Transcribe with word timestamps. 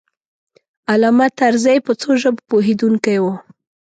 علامه 0.91 1.27
طرزی 1.39 1.77
په 1.85 1.91
څو 2.01 2.09
ژبو 2.21 2.41
پوهېدونکی 2.49 3.17
و. 3.23 3.25